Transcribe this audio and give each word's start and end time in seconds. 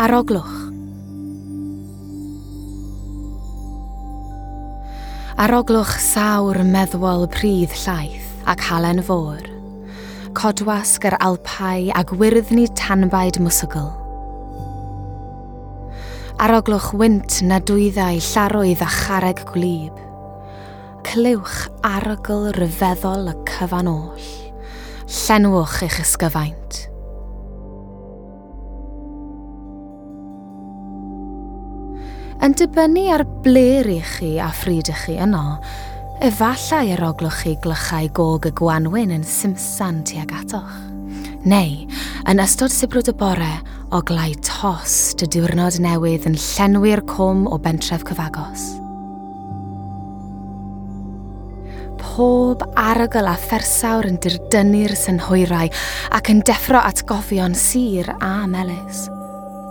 Aroglwch. 0.00 0.52
Aroglwch 5.36 5.98
sawr 6.00 6.62
meddwol 6.64 7.26
prydd 7.28 7.74
llaeth 7.82 8.30
ac 8.48 8.64
halen 8.70 9.02
fôr, 9.04 9.44
codwasg 10.32 11.04
yr 11.10 11.18
alpau 11.20 11.90
a 11.92 12.04
gwyrddni 12.08 12.64
tanbaid 12.80 13.42
mwsygl. 13.44 13.90
Aroglwch 16.40 16.94
wynt 16.96 17.42
na 17.44 17.60
dwyddau 17.60 18.24
llaroedd 18.24 18.80
a 18.80 18.88
chareg 18.94 19.44
gwlyb, 19.52 20.00
clywch 21.10 21.66
arogl 21.84 22.48
ryfeddol 22.56 23.34
y 23.34 23.36
cyfan 23.52 23.92
oll, 23.92 24.30
llenwch 25.04 25.82
eich 25.84 26.00
ysgyfaint. 26.06 26.86
yn 32.40 32.54
dibynnu 32.56 33.04
ar 33.12 33.26
bler 33.44 33.88
i 33.92 33.98
chi 34.00 34.38
a 34.40 34.48
ffryd 34.54 34.88
i 34.88 34.94
chi 34.96 35.16
yno, 35.20 35.58
efallai 36.24 36.94
yr 36.94 37.02
oglwch 37.10 37.42
chi 37.42 37.52
glychau 37.60 38.08
gog 38.16 38.48
y 38.48 38.52
gwanwyn 38.56 39.12
yn 39.18 39.26
simsan 39.28 40.00
tuag 40.08 40.32
atoch. 40.38 40.72
Neu, 41.44 41.86
yn 42.28 42.40
ystod 42.40 42.72
sibrwd 42.72 43.12
y 43.12 43.16
bore, 43.16 43.52
o 43.92 44.00
glau 44.06 44.32
tos 44.46 45.14
dy 45.20 45.28
diwrnod 45.36 45.80
newydd 45.84 46.28
yn 46.30 46.36
llenwi'r 46.40 47.04
cwm 47.10 47.46
o 47.48 47.60
bentref 47.60 48.04
cyfagos. 48.08 48.66
Pob 52.00 52.64
arogl 52.80 53.28
a 53.28 53.36
phersawr 53.40 54.08
yn 54.08 54.20
dirdynnu'r 54.20 54.96
synhwyrau 54.96 55.72
ac 56.16 56.32
yn 56.32 56.44
deffro 56.48 56.80
atgofion 56.80 57.56
sir 57.56 58.12
a 58.20 58.36
melys. 58.48 59.08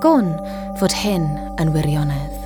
Gwn 0.05 0.35
fod 0.81 0.95
hyn 1.01 1.29
yn 1.61 1.73
wirionedd. 1.75 2.38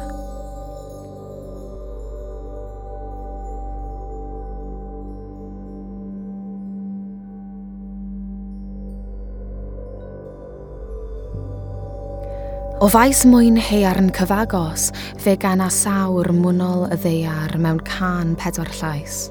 O 12.84 12.90
faes 12.92 13.22
mwyn 13.24 13.56
heiarn 13.64 14.10
cyfagos, 14.12 14.90
fe 15.24 15.38
gan 15.40 15.62
a 15.64 15.70
sawr 15.72 16.28
mwynol 16.36 16.90
y 16.92 16.98
ddeiar 17.00 17.54
mewn 17.56 17.78
can 17.88 18.34
pedwar 18.36 18.68
llais, 18.76 19.30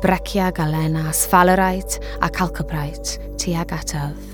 brecia 0.00 0.46
galena, 0.56 1.10
sfalerite 1.12 2.00
a 2.24 2.30
calcobrite, 2.32 3.18
tuag 3.36 3.74
atyf. 3.76 4.30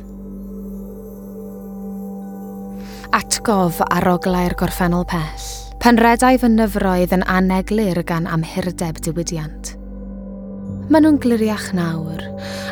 Atgof 3.10 3.82
ar 3.90 4.06
oglau'r 4.12 4.54
gorffennol 4.62 5.02
pell. 5.16 5.50
Penredau 5.82 6.38
fy 6.38 6.54
nyfroedd 6.54 7.18
yn 7.18 7.26
aneglir 7.26 8.04
gan 8.06 8.30
amhurdeb 8.30 9.02
diwydiant 9.02 9.69
maen 10.90 11.04
nhw'n 11.06 11.20
gliriach 11.22 11.68
nawr, 11.70 12.24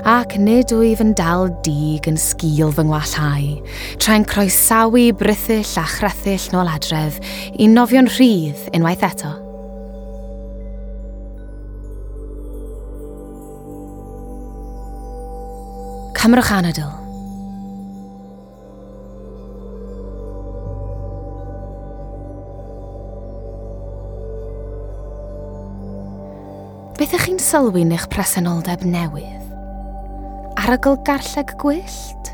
ac 0.03 0.33
nid 0.43 0.73
wyf 0.75 0.99
yn 1.05 1.13
dal 1.15 1.47
dig 1.63 2.09
yn 2.11 2.19
sgil 2.19 2.73
fy 2.75 2.83
ngwallau, 2.89 3.53
tra'n 4.03 4.27
croesawu 4.27 5.05
brithyll 5.21 5.79
a 5.79 5.87
chrethyll 5.87 6.49
nôl 6.51 6.73
adref 6.73 7.21
i 7.55 7.71
nofio'n 7.71 8.11
rhydd 8.17 8.67
unwaith 8.75 9.07
eto. 9.07 9.37
Cymrwch 16.19 16.57
anadl. 16.59 17.08
Beth 26.99 27.13
ych 27.15 27.29
chi'n 27.29 27.37
sylwi'n 27.39 27.93
yn 27.93 27.95
eich 27.95 28.09
presenoldeb 28.11 28.81
newydd? 28.83 29.53
Arogl 30.59 30.97
garlleg 31.07 31.53
gwyllt? 31.63 32.33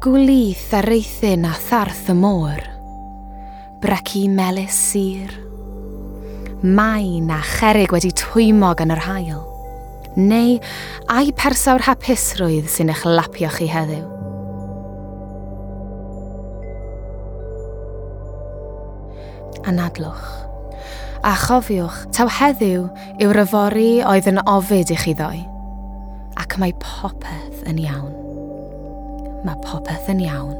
Gwlyth 0.00 0.70
a 0.78 0.80
reithyn 0.86 1.44
a 1.44 1.50
tharth 1.68 2.08
y 2.08 2.16
môr? 2.16 2.64
Brecu 3.84 4.24
melus 4.32 4.72
sir? 4.72 5.36
Main 6.64 7.28
a 7.28 7.42
cherig 7.44 7.92
wedi 7.92 8.14
twymo 8.16 8.72
gan 8.80 8.96
yr 8.96 9.04
hael? 9.04 9.44
Neu 10.16 10.56
ai 11.12 11.28
persawr 11.36 11.84
hapusrwydd 11.84 12.72
sy'n 12.72 12.96
eich 12.96 13.04
lapio 13.04 13.52
chi 13.52 13.68
heddiw? 13.68 14.06
Anadlwch 19.68 20.49
a 21.22 21.34
chofiwch 21.36 21.96
taw 22.16 22.28
heddiw 22.32 22.86
yw'r 23.20 23.42
yfori 23.42 23.90
oedd 24.08 24.28
yn 24.30 24.40
ofid 24.48 24.92
i 24.94 24.96
chi 25.00 25.12
ddoe. 25.18 25.42
Ac 26.40 26.56
mae 26.60 26.72
popeth 26.80 27.64
yn 27.68 27.80
iawn. 27.82 28.14
Mae 29.44 29.60
popeth 29.66 30.08
yn 30.12 30.24
iawn. 30.24 30.59